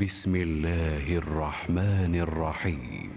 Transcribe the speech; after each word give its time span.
بسم 0.00 0.36
الله 0.36 1.16
الرحمن 1.18 2.14
الرحيم 2.14 3.12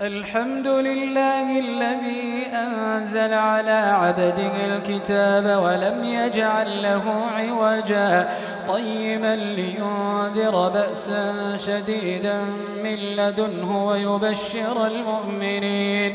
الحمد 0.00 0.66
لله 0.66 1.58
الذي 1.58 2.46
أنزل 2.52 3.34
على 3.34 3.70
عبده 3.72 4.76
الكتاب 4.76 5.62
ولم 5.62 6.04
يجعل 6.04 6.82
له 6.82 7.02
عوجا 7.36 8.28
قيما 8.68 9.36
لينذر 9.36 10.68
بأسا 10.68 11.56
شديدا 11.56 12.40
من 12.84 12.94
لدنه 12.94 13.86
ويبشر 13.86 14.86
المؤمنين 14.86 16.14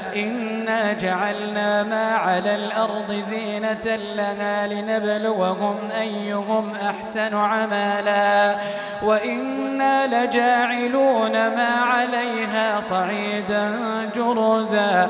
إنا 0.15 0.93
جعلنا 0.93 1.83
ما 1.83 2.15
على 2.15 2.55
الأرض 2.55 3.11
زينة 3.29 3.95
لنا 3.95 4.67
لنبلوهم 4.67 5.77
أيهم 5.99 6.75
أحسن 6.75 7.35
عملا 7.35 8.55
وإنا 9.03 10.07
لجاعلون 10.07 11.31
ما 11.31 11.69
عليها 11.69 12.79
صعيدا 12.79 13.79
جرزا 14.15 15.09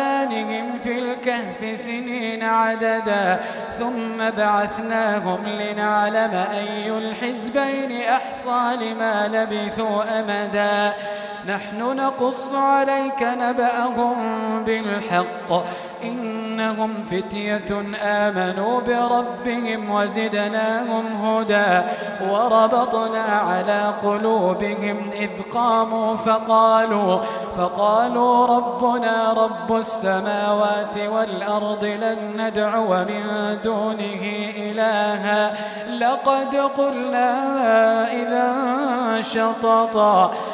في 0.83 0.99
الكهف 0.99 1.79
سنين 1.79 2.43
عددا 2.43 3.39
ثم 3.79 4.29
بعثناهم 4.37 5.45
لنعلم 5.45 6.45
أي 6.53 6.97
الحزبين 6.97 8.01
أحصى 8.01 8.75
لما 8.81 9.27
لبثوا 9.27 10.19
أمدا. 10.19 10.93
نحن 11.47 11.95
نقص 11.95 12.53
عليك 12.53 13.21
نبأهم 13.23 14.15
بالحق 14.63 15.63
إنهم 16.03 17.03
فتية 17.03 17.83
آمنوا 18.03 18.81
بربهم 18.81 19.91
وزدناهم 19.91 21.05
هدى 21.25 21.81
وربطنا 22.29 23.23
على 23.23 23.93
قلوبهم 24.03 25.09
إذ 25.13 25.29
قاموا 25.53 26.15
فقالوا 26.15 27.19
فقالوا 27.57 28.45
ربنا 28.45 29.33
رب 29.33 29.75
السماوات 29.75 30.97
والأرض 31.13 31.83
لن 31.83 32.41
ندعو 32.41 32.87
من 32.87 33.57
دونه 33.63 34.23
إلها. 34.57 35.53
لقد 35.99 36.55
قلنا 36.55 37.31
إذا 38.13 38.51
شططا 39.21 40.31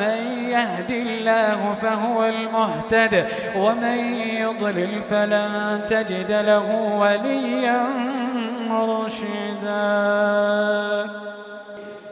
من 0.00 0.48
يهد 0.50 0.90
الله 0.90 1.74
فهو 1.82 2.24
المهتد 2.24 3.26
ومن 3.56 3.98
يضلل 4.14 5.02
فلن 5.10 5.80
تجد 5.88 6.32
له 6.32 6.70
وليا 7.00 7.86
مرشدا. 8.68 9.76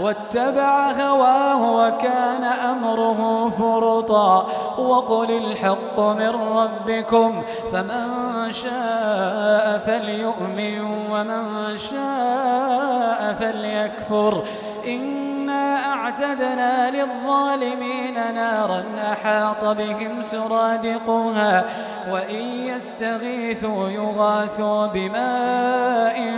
واتبع 0.00 0.90
هواه 0.90 1.72
وكان 1.72 2.44
أمره 2.44 3.50
فرطا 3.50 4.46
وقل 4.78 5.30
الحق 5.30 6.00
من 6.00 6.28
ربكم 6.28 7.42
فمن 7.72 8.06
شاء 8.52 9.78
فليؤمن 9.86 10.80
ومن 11.10 11.76
شاء 11.76 13.34
فليكفر 13.40 14.42
إنا 14.86 15.92
أعتدنا 15.92 16.90
للظالمين 16.90 18.34
نارا 18.34 18.84
أحاط 19.12 19.64
بهم 19.64 20.22
سرادقها 20.22 21.64
وإن 22.10 22.42
يستغيثوا 22.44 23.88
يغاثوا 23.88 24.86
بماء 24.86 26.35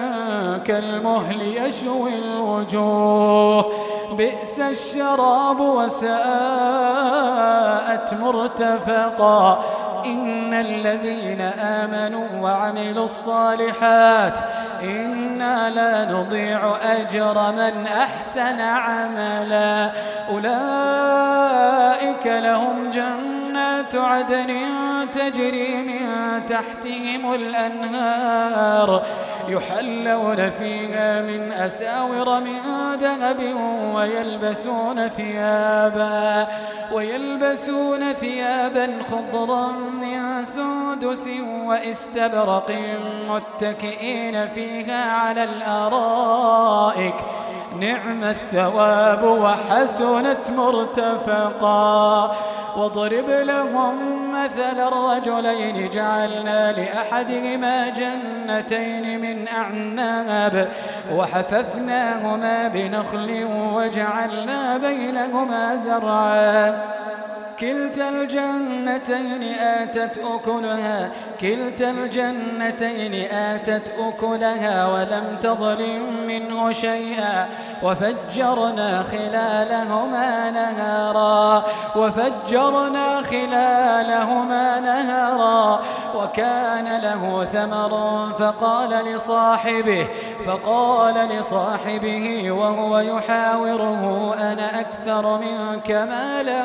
كالمهل 0.68 1.42
يشوي 1.42 2.18
الوجوه. 2.18 3.72
بئس 4.12 4.60
الشراب 4.60 5.60
وساءت 5.60 6.14
مرتفقا. 8.14 9.64
إن 10.06 10.54
الذين 10.54 11.40
آمنوا 11.60 12.26
وعملوا 12.40 13.04
الصالحات 13.04 14.38
إنا 14.82 15.70
لا 15.70 16.04
نضيع 16.12 16.76
أجر 16.82 17.52
من 17.52 17.86
أحسن 17.86 18.60
عملا. 18.60 19.90
أولئك 20.30 22.26
لهم 22.26 22.90
جنات 22.90 23.37
عدن 23.94 24.50
تجري 25.14 25.76
من 25.76 26.06
تحتهم 26.46 27.34
الأنهار 27.34 29.02
يحلون 29.48 30.50
فيها 30.50 31.22
من 31.22 31.52
أساور 31.52 32.40
من 32.40 32.60
ذهب 33.00 33.54
ويلبسون 33.94 35.08
ثيابا 35.08 36.46
ويلبسون 36.92 38.12
ثيابا 38.12 39.02
خضرا 39.02 39.72
من 39.72 40.44
سندس 40.44 41.28
واستبرق 41.66 42.72
متكئين 43.28 44.48
فيها 44.48 45.12
على 45.12 45.44
الأرائك. 45.44 47.14
نعم 47.80 48.24
الثواب 48.24 49.24
وحسنت 49.24 50.50
مرتفقا. 50.56 52.36
واضرب 52.76 53.28
لهم 53.28 53.94
مثل 54.32 54.80
الرجلين 54.80 55.90
جعلنا 55.90 56.72
لأحدهما 56.72 57.88
جنتين 57.88 59.20
من 59.20 59.48
أعناب. 59.48 60.68
وحففناهما 61.12 62.68
بنخل 62.68 63.46
وجعلنا 63.74 64.76
بينهما 64.76 65.76
زرعا. 65.76 66.82
كلتا 67.60 68.08
الجنتين 68.08 69.42
آتت 69.58 70.18
أكلها 70.18 71.10
كلتا 71.40 71.90
الجنتين 71.90 73.32
آتت 73.32 73.92
أكلها 73.98 74.86
ولم 74.86 75.36
تظلم 75.40 76.26
منه 76.26 76.72
شيئا. 76.72 77.46
وفجرنا 77.82 79.02
خلالهما 79.02 80.50
نهارا 80.50 81.64
وفجرنا 81.96 83.22
خلالهما 83.22 84.80
نهارا. 84.80 85.80
وكان 86.16 87.00
له 87.00 87.44
ثمر 87.44 87.92
فقال 88.38 88.90
لصاحبه 88.90 90.06
فقال 90.46 91.14
لصاحبه 91.14 92.50
وهو 92.50 92.98
يحاوره 92.98 94.34
أنا 94.38 94.80
أكثر 94.80 95.38
منك 95.38 95.90
مالا 95.90 96.64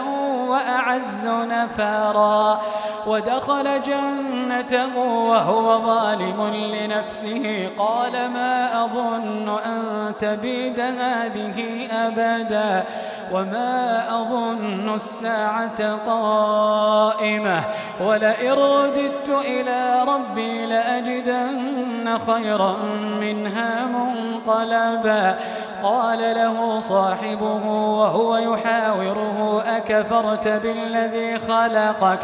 وأعز 0.83 1.27
نفرا 1.27 2.61
ودخل 3.07 3.81
جنته 3.81 4.97
وهو 4.97 5.85
ظالم 5.85 6.53
لنفسه. 6.53 7.69
قال 7.77 8.11
ما 8.11 8.83
أظن 8.85 9.49
أن 9.49 10.13
تبيد 10.19 10.79
هذه 10.79 11.87
أبدا 11.91 12.83
وما 13.31 14.05
أظن 14.09 14.95
الساعة 14.95 15.95
قائمة. 16.07 17.63
ولئن 18.01 18.51
رددت 18.51 19.29
إلى 19.29 20.03
ربي 20.07 20.65
لأجدن 20.65 22.17
خيرا 22.27 22.75
منها 23.21 23.85
منقلبا. 23.85 25.39
قال 25.83 26.19
له 26.19 26.79
صاحبه 26.79 27.65
وهو 27.99 28.37
يحاوره 28.37 29.63
أكفرت 29.77 30.47
بالذي 30.47 31.39
خلقك؟ 31.39 32.19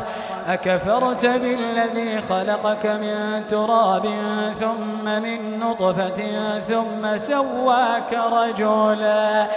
أكفرت 0.47 1.25
بالذي 1.25 2.21
خلقك 2.21 2.85
من 2.85 3.47
تراب 3.47 4.05
ثم 4.59 5.05
من 5.05 5.59
نطفة 5.59 6.19
ثم 6.59 7.17
سواك 7.17 8.13
رجلا. 8.13 9.47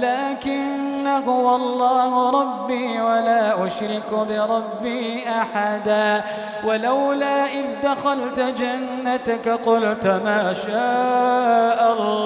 لكن 0.00 1.06
هو 1.06 1.56
الله 1.56 2.30
ربي 2.30 3.00
ولا 3.00 3.66
أشرك 3.66 4.10
بربي 4.12 5.28
أحدا. 5.28 6.24
ولولا 6.64 7.44
إذ 7.44 7.66
دخلت 7.82 8.40
جنتك 8.40 9.48
قلت 9.48 10.06
ما 10.06 10.52
شاء 10.52 11.78
الله. 11.92 12.25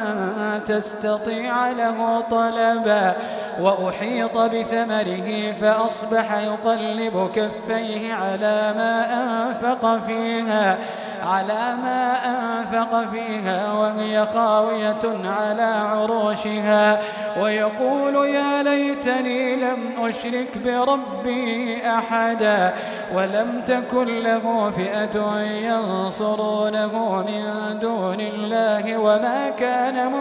فلن 0.00 0.60
تستطيع 0.66 1.70
له 1.70 2.20
طلبا. 2.20 3.14
وأحيط 3.60 4.38
بثمره 4.38 5.52
فأصبح 5.60 6.34
يقلب 6.34 7.30
كفيه 7.34 8.12
على 8.12 8.74
ما 8.76 9.06
أنفق 9.14 10.06
فيها. 10.06 10.78
على 11.22 11.76
ما 11.82 12.18
أنفق 12.26 13.10
فيها 13.10 13.72
وهي 13.72 14.26
خاوية 14.34 15.04
على 15.24 15.62
عروشها. 15.62 17.00
ويقول 17.40 18.14
يا 18.28 18.62
ليتني 18.62 19.56
لم 19.56 19.92
أشرك 19.98 20.58
بربي 20.64 21.82
أحدا 21.88 22.72
ولم 23.14 23.62
تكن 23.66 24.06
له 24.06 24.70
فئة 24.70 25.40
ينصرونه 25.40 27.24
من 27.26 27.78
دون 27.78 28.20
الله 28.20 28.98
وما 28.98 29.50
كان 29.50 30.12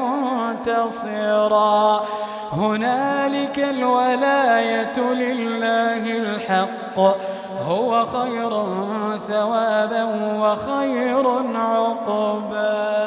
منتصرا. 0.51 2.03
هنالك 2.51 3.59
الولاية 3.59 4.99
لله 4.99 6.17
الحق. 6.17 6.99
هو 7.71 8.05
خير 8.05 8.49
ثوابا 9.17 10.03
وخير 10.39 11.25
عقبا. 11.55 13.01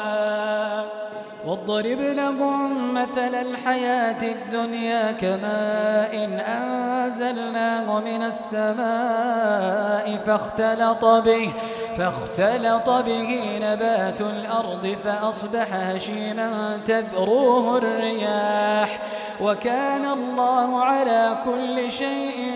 واضرب 1.47 1.99
لهم 1.99 2.93
مثل 2.93 3.35
الحياة 3.35 4.23
الدنيا 4.23 5.11
كماء 5.11 6.25
إن 6.25 6.39
أنزلناه 6.39 7.99
من 7.99 8.23
السماء 8.23 10.17
فاختلط 10.25 11.05
به 11.05 11.53
فاختلط 11.97 12.89
به 12.89 13.59
نبات 13.61 14.21
الأرض 14.21 14.97
فأصبح 15.03 15.73
هشيما 15.73 16.79
تذروه 16.85 17.77
الرياح. 17.77 18.99
وكان 19.41 20.05
الله 20.05 20.83
على 20.83 21.37
كل 21.45 21.91
شيء 21.91 22.51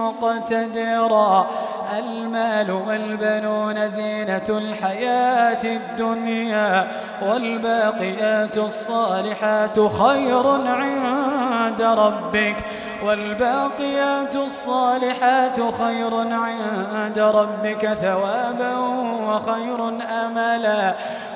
مقتدرا. 0.00 1.46
المال 1.98 2.70
والبنون 2.70 3.88
زينة 3.88 4.48
الحياة 4.48 5.64
الدنيا 5.64 6.88
والباقيات 7.22 8.56
الصالحات 8.56 9.80
خير 9.80 10.46
عند 10.66 11.82
ربك. 11.82 12.56
والباقيات 13.04 14.36
الصالحات 14.36 15.60
خير 15.78 16.14
عند 16.32 17.18
ربك 17.18 17.94
ثوابا 17.94 18.76
وخير 19.28 19.88
أملا. 20.26 20.94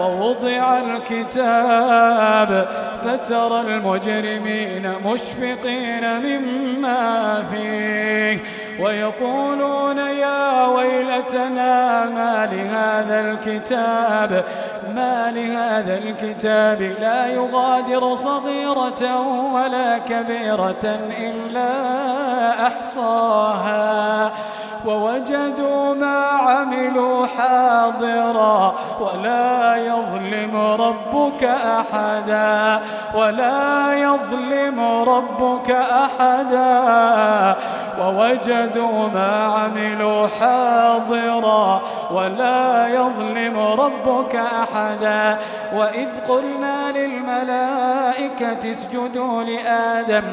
ووضع 0.00 0.78
الكتاب 0.78 2.68
فترى 3.04 3.60
المجرمين 3.60 4.92
مشفقين 5.04 6.04
مما 6.22 7.42
فيه 7.52 8.40
ويقولون 8.80 9.98
يا 9.98 10.66
ويلتنا 10.66 12.04
ما 12.04 12.48
لهذا 12.52 13.20
الكتاب؟ 13.20 14.44
ما 14.94 15.30
لهذا 15.30 15.98
الكتاب 15.98 16.82
لا 16.82 17.26
يغادر 17.26 18.14
صغيرة 18.14 19.20
ولا 19.54 19.98
كبيرة 19.98 20.98
إلا 21.20 21.72
أحصاها. 22.66 24.30
ووجدوا 24.86 25.94
ما 25.94 26.24
عملوا 26.26 27.26
حاضرا 27.26 28.74
ولا 29.00 29.76
يظلم 29.76 30.56
ربك 30.56 31.44
أحدا 31.44 32.80
ولا 33.14 33.94
يظلم 33.94 34.80
ربك 35.08 35.70
أحدا. 35.70 37.56
ووجدوا 38.00 39.08
ما 39.08 39.44
عملوا 39.44 40.28
حاضرا 40.40 41.82
ولا 42.10 42.88
يظلم 42.88 43.58
ربك 43.58 44.34
أحدا. 44.36 45.38
وإذ 45.74 46.08
قلنا 46.28 46.92
للملائكة 46.92 48.70
اسجدوا 48.70 49.42
لآدم 49.42 50.24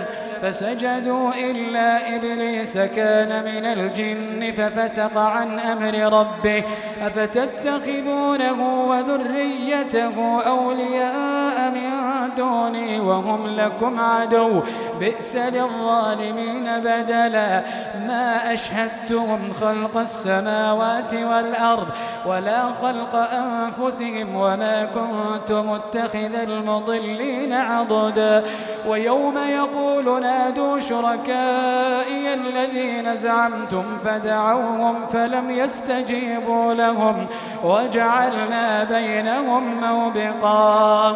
فسجدوا 0.45 1.31
إلا 1.33 2.15
إبليس 2.15 2.77
كان 2.77 3.43
من 3.45 3.65
الجن 3.65 4.53
ففسق 4.57 5.17
عن 5.17 5.59
أمر 5.59 6.19
ربه. 6.19 6.63
أفتتخذونه 7.01 8.87
وذريته 8.89 10.41
أولياء 10.47 11.71
من 11.71 11.89
دوني 12.37 12.99
وهم 12.99 13.47
لكم 13.47 13.99
عدو. 13.99 14.61
بئس 14.99 15.35
للظالمين 15.35 16.79
بدلا. 16.79 17.61
ما 18.07 18.53
أشهدتهم 18.53 19.53
خلق 19.61 19.97
السماوات 19.97 21.13
والأرض 21.13 21.87
ولا 22.25 22.71
خلق 22.71 23.15
أنفسهم 23.15 24.35
وما 24.35 24.85
كنت 24.85 25.51
متخذ 25.51 26.35
المضلين 26.35 27.53
عضدا. 27.53 28.43
ويوم 28.87 29.37
يقول 29.37 30.23
نادوا 30.35 30.79
شركائي 30.79 32.33
الذين 32.33 33.15
زعمتم 33.15 33.83
فدعوهم 34.05 35.05
فلم 35.05 35.49
يستجيبوا 35.49 36.73
لهم 36.73 37.27
وجعلنا 37.63 38.83
بينهم 38.83 39.81
موبقا. 39.81 41.15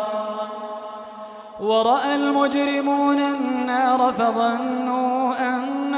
ورأى 1.60 2.16
المجرمون 2.16 3.20
النار 3.20 4.14
فظنوا 4.14 5.34
أنهم 5.40 5.79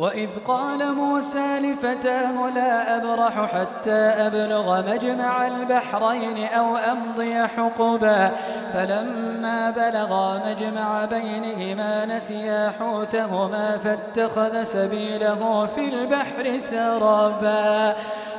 وإذ 0.00 0.28
قال 0.44 0.94
موسى 0.94 1.58
لفتاه 1.58 2.50
لا 2.54 2.96
أبرح 2.96 3.52
حتى 3.52 4.00
أبلغ 4.26 4.92
مجمع 4.92 5.46
البحرين 5.46 6.48
أو 6.48 6.76
أمضي 6.76 7.46
حقبا. 7.46 8.30
فلما 8.72 9.70
بلغا 9.70 10.42
مجمع 10.46 11.04
بينهما 11.04 12.06
نسيا 12.06 12.72
حوتهما 12.78 13.78
فاتخذ 13.84 14.62
سبيله 14.62 15.66
في 15.74 15.88
البحر 15.88 16.58
سربا 16.70 17.94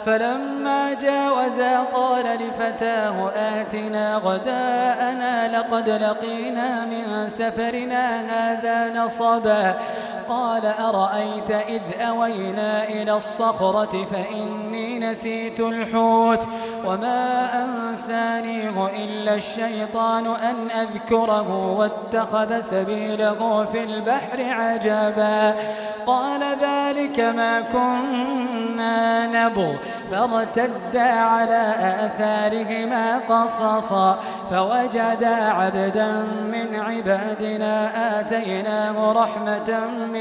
فلما 0.06 0.94
جاوزا 0.94 1.80
قال 1.94 2.25
لفتاه 2.25 3.32
آتنا 3.36 4.15
غداءنا 4.15 5.58
لقد 5.58 5.89
لقينا 5.89 6.86
من 6.86 7.30
سفرنا 7.30 8.22
هذا 8.22 9.01
نصبا. 9.01 9.75
قال 10.32 10.66
أرأيت 10.66 11.52
إذ 11.52 11.82
أوينا 12.00 12.84
إلى 12.84 13.14
الصخرة 13.14 14.06
فإني 14.12 15.00
نسيت 15.00 15.60
الحوت 15.60 16.48
وما 16.86 17.50
أنسانيه 17.64 18.90
إلا 18.96 19.36
الشيطان 19.36 20.26
أن 20.28 20.72
أذكره 20.72 21.76
واتخذ 21.78 22.60
سبيله 22.60 23.68
في 23.72 23.84
البحر 23.84 24.42
عجبا 24.42 25.56
قال 26.06 26.42
ذلك 26.62 27.20
ما 27.20 27.62
كنا 27.62 29.28
نبغ 29.28 29.76
فارتدا 30.12 31.12
على 31.12 31.76
آثارهما 32.06 33.18
قصصا 33.18 34.20
فوجدا 34.52 35.36
عبدا 35.36 36.12
من 36.52 36.76
عبادنا 36.76 37.92
آتيناه 38.20 39.12
رحمة 39.12 39.88
من 40.14 40.21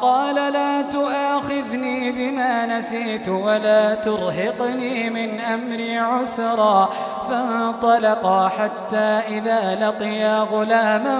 قال 0.00 0.34
لا 0.34 0.82
تؤاخذني 0.82 2.12
بما 2.12 2.66
نسيت 2.66 3.28
ولا 3.28 3.94
ترهقني 3.94 5.10
من 5.10 5.40
أمري 5.40 5.98
عسرا 5.98 6.88
فانطلقا 7.28 8.48
حتى 8.48 9.20
إذا 9.28 9.78
لقيا 9.80 10.38
غلاما 10.40 11.18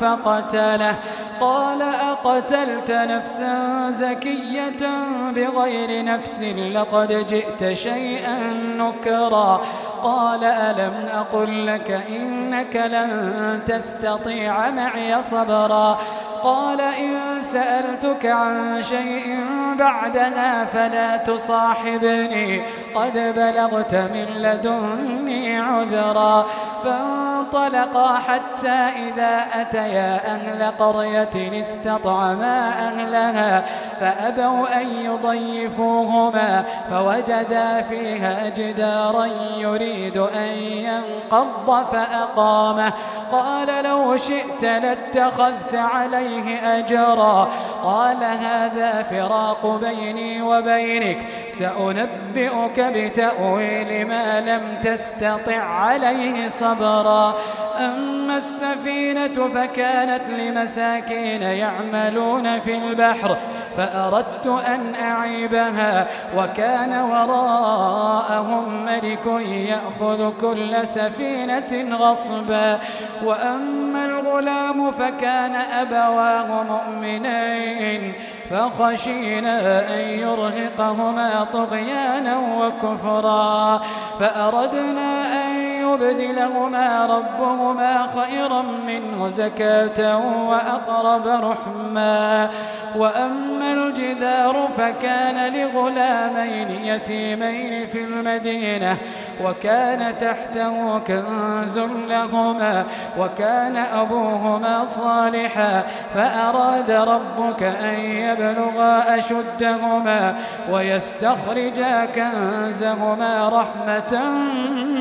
فقتله. 0.00 0.94
قال 1.40 1.82
أقتلت 1.82 2.90
نفسا 2.90 3.90
زكية 3.90 4.82
بغير 5.30 6.04
نفس 6.04 6.40
لقد 6.74 7.26
جئت 7.28 7.72
شيئا 7.72 8.38
نكرا. 8.78 9.60
قال 10.02 10.44
ألم 10.44 11.06
أقل 11.14 11.66
لك 11.66 11.90
إنك 12.08 12.76
لن 12.76 13.60
تستطيع 13.66 14.70
معي 14.70 15.22
صبرا. 15.22 15.98
قال 16.42 16.80
إن 16.80 17.42
سألتك 17.42 18.26
عن 18.26 18.82
شيء 18.82 19.44
بعدها 19.76 20.64
فلا 20.64 21.16
تصاحبني. 21.16 22.62
قد 22.94 23.12
بلغت 23.12 23.94
من 23.94 24.26
لدني 24.36 25.60
عذرا. 25.60 26.46
فانطلقا 26.84 28.18
حتى 28.18 28.68
إذا 28.68 29.46
أتيا 29.54 30.20
أهل 30.26 30.72
قرية 30.78 31.60
استطعما 31.60 32.68
أهلها. 32.68 33.64
فأبوا 34.00 34.80
أن 34.80 34.86
يضيفوهما. 34.86 36.64
فوجدا 36.90 37.82
فيها 37.82 38.48
جدارا 38.48 39.28
يريد 39.56 40.16
أن 40.16 40.48
ينقض 40.58 41.86
فأقامه. 41.92 42.92
قال 43.32 43.84
لو 43.84 44.16
شئت 44.16 44.62
لاتخذت 44.62 45.74
عليه 45.74 46.78
أجرا. 46.78 47.48
قال 47.84 48.24
هذا 48.24 49.06
فراق 49.10 49.65
بيني 49.74 50.42
وبينك 50.42 51.18
سأنبئك 51.48 52.80
بتأويل 52.80 54.08
ما 54.08 54.40
لم 54.40 54.80
تستطع 54.82 55.62
عليه 55.62 56.48
صبرا. 56.48 57.36
أما 57.78 58.36
السفينة 58.36 59.48
فكانت 59.54 60.30
لمساكين 60.30 61.42
يعملون 61.42 62.60
في 62.60 62.74
البحر 62.74 63.36
فأردت 63.76 64.46
أن 64.46 64.94
أعيبها 64.94 66.06
وكان 66.36 66.92
وراءهم 67.10 68.84
ملك 68.84 69.26
يأخذ 69.46 70.30
كل 70.40 70.86
سفينة 70.86 71.96
غصبا. 71.96 72.78
وأما 73.24 74.04
الغلام 74.04 74.90
فكان 74.90 75.54
أبواه 75.54 76.62
مؤمنين. 76.62 78.12
فخشينا 78.50 79.94
أن 79.94 80.00
يرهقهما 80.00 81.44
طغيانا 81.52 82.38
وكفرا 82.58 83.80
فأردنا 84.20 85.42
أن 85.46 85.65
يبدلهما 85.94 87.06
ربهما 87.06 88.06
خيرا 88.06 88.62
منه 88.86 89.28
زكاة 89.28 90.18
وأقرب 90.48 91.26
رحما. 91.26 92.50
وأما 92.96 93.72
الجدار 93.72 94.68
فكان 94.76 95.52
لغلامين 95.52 96.70
يتيمين 96.70 97.86
في 97.86 98.04
المدينة 98.04 98.96
وكان 99.44 100.18
تحته 100.18 100.98
كنز 100.98 101.78
لهما 102.08 102.84
وكان 103.18 103.76
أبوهما 103.76 104.84
صالحا. 104.84 105.82
فأراد 106.14 106.90
ربك 106.90 107.62
أن 107.62 108.00
يبلغا 108.00 109.18
أشدهما 109.18 110.34
ويستخرجا 110.70 112.06
كنزهما 112.14 113.48
رحمة 113.48 114.30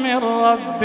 من 0.03 0.17
ربك 0.17 0.84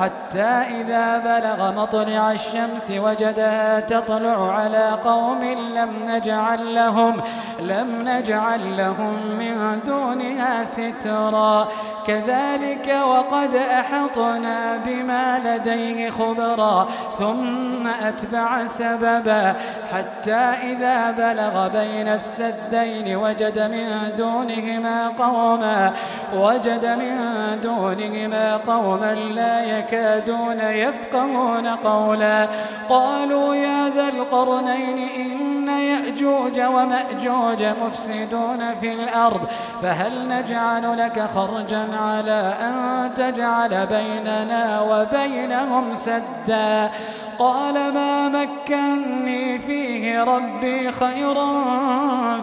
حتى 0.00 0.80
إذا 0.80 1.18
بلغ 1.18 1.72
مطلع 1.72 2.32
الشمس 2.32 2.90
وجدها 2.90 3.80
تطلع 3.80 4.52
على 4.52 4.98
قوم 5.04 5.44
لم 5.74 5.90
نجعل 6.06 6.74
لهم 6.74 7.20
لم 7.60 7.88
نجعل 8.08 8.76
لهم 8.76 9.14
من 9.38 9.80
دونها 9.86 10.64
سترا. 10.64 11.68
كذلك 12.06 12.96
وقد 13.06 13.54
أحطنا 13.54 14.76
بما 14.86 15.40
لديه 15.44 16.10
خبرا. 16.10 16.88
ثم 17.18 17.86
أتبع 17.86 18.66
سببا. 18.66 19.54
حتى 19.92 20.44
إذا 20.62 21.10
بلغ 21.10 21.68
بين 21.68 22.08
السدين 22.08 23.16
وجد 23.16 23.58
من 23.58 24.12
دونهما 24.18 25.08
قوما 25.08 25.92
وجد 26.34 26.86
من 26.86 27.16
دونهما 27.62 28.56
قوما 28.56 29.14
لا 29.14 29.64
يكادون 29.84 30.60
يفقهون 30.60 31.66
قولا. 31.66 32.48
قالوا 32.88 33.54
يا 33.54 33.88
ذا 33.88 34.08
القرنين 34.08 35.08
إن 35.08 35.68
يأجوج 35.68 36.60
ومأجوج 36.60 37.62
مفسدون 37.86 38.74
في 38.80 38.92
الأرض 38.92 39.48
فهل 39.82 40.28
نجعل 40.28 40.98
لك 40.98 41.20
خرجا 41.34 41.88
على 42.00 42.54
أن 42.60 43.14
تجعل 43.14 43.86
بيننا 43.86 44.80
وبينهم 44.80 45.94
سدا؟ 45.94 46.90
قال 47.38 47.74
ما 47.74 48.28
مكني 48.28 49.58
فيه 49.58 50.24
ربي 50.24 50.90
خيرا 50.90 51.64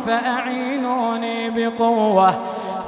فأعينوني 0.06 1.50
بقوة. 1.50 2.36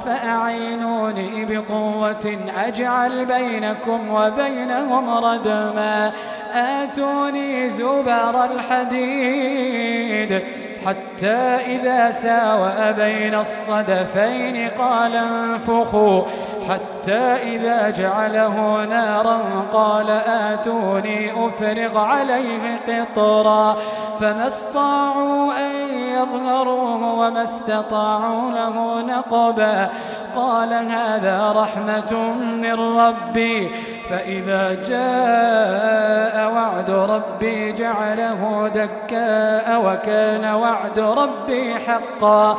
فأعينوني 0.04 1.44
بقوة 1.44 2.38
أجعل 2.56 3.24
بينكم 3.24 4.00
وبينهم 4.10 5.24
ردما. 5.24 6.12
آتوني 6.54 7.70
زبر 7.70 8.44
الحديد 8.44 10.42
حتى 10.86 11.40
إذا 11.76 12.10
ساوى 12.10 12.92
بين 12.92 13.34
الصدفين 13.34 14.68
قال 14.78 15.16
انفخوا. 15.16 16.22
حتى 16.68 17.54
إذا 17.56 17.90
جعله 17.90 18.84
نارا 18.84 19.40
قال 19.72 20.10
آتوني 20.10 21.46
أفرغ 21.46 21.98
عليه 21.98 22.80
قطرا 22.88 23.76
فما 24.20 24.46
استطاعوا 24.46 25.52
أن 25.52 25.74
يظهروه 25.98 27.14
وما 27.14 27.42
استطاعوا 27.42 28.50
له 28.50 29.00
نقبا 29.02 29.88
قال 30.36 30.72
هذا 30.72 31.52
رحمة 31.56 32.34
من 32.36 32.98
ربي 32.98 33.70
فإذا 34.10 34.74
جاء 34.88 36.52
وعد 36.52 36.90
ربي 36.90 37.72
جعله 37.72 38.70
دكاء 38.74 39.82
وكان 39.84 40.54
وعد 40.54 40.98
ربي 40.98 41.74
حقا 41.74 42.58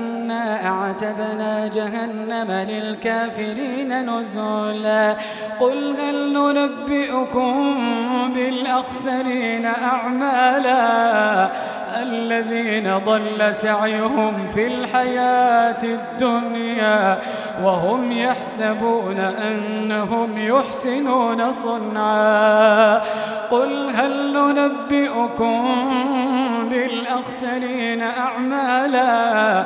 أعتدنا 0.65 1.67
جهنم 1.67 2.51
للكافرين 2.69 4.19
نزلا. 4.19 5.15
قل 5.59 5.95
هل 5.99 6.33
ننبئكم 6.33 7.53
بالأخسرين 8.35 9.65
أعمالا؟ 9.65 11.49
الذين 12.01 12.97
ضل 12.97 13.53
سعيهم 13.53 14.47
في 14.53 14.67
الحياة 14.67 15.83
الدنيا 15.83 17.19
وهم 17.63 18.11
يحسبون 18.11 19.19
أنهم 19.19 20.37
يحسنون 20.37 21.51
صنعا. 21.51 23.01
قل 23.51 23.89
هل 23.95 24.33
ننبئكم 24.33 25.67
بالأخسرين 26.69 28.01
أعمالا؟ 28.01 29.65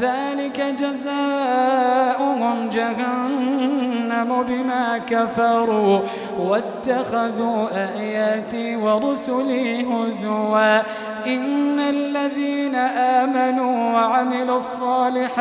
ذلك 0.00 0.60
جزاؤهم 0.78 2.68
جهنم 2.68 4.42
بما 4.48 4.98
كفروا 4.98 6.00
واتخذوا 6.38 7.68
آياتي 7.72 8.76
ورسلي 8.76 9.84
هزوا. 9.84 10.82
إن 11.26 11.80
الذين 11.80 12.74
آمنوا 12.74 13.94
وعملوا 13.94 14.56
الصالحات 14.56 15.34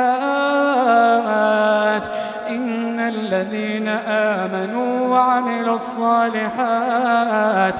إن 2.50 3.00
الذين 3.00 3.88
آمنوا 4.08 5.08
وعملوا 5.08 5.76
الصالحات 5.76 7.80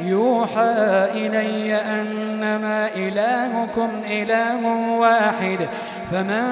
يوحى 0.00 1.08
إلي 1.14 1.74
أنما 1.74 2.88
إلهكم 2.94 3.90
إله 4.06 4.66
واحد 4.98 5.68
فمن 6.12 6.44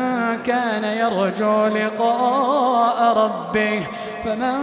كان 0.47 0.85
يرجو 0.85 1.67
لقاء 1.67 3.19
ربه 3.19 3.87
فمن 4.25 4.59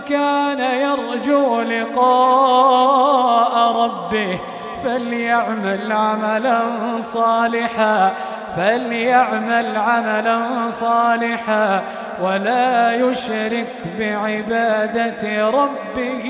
كان 0.00 0.60
يرجو 0.60 1.60
لقاء 1.60 3.54
ربه 3.84 4.38
فليعمل 4.84 5.92
عملا 5.92 6.60
صالحا 7.00 8.12
فليعمل 8.56 9.76
عملا 9.76 10.70
صالحا. 10.70 11.82
ولا 12.20 12.94
يشرك 12.94 13.68
بعبادة 13.98 15.50
ربه 15.50 16.26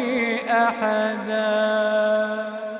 أحداً. 0.51 2.72